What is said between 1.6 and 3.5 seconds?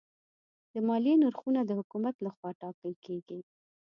د حکومت لخوا ټاکل کېږي.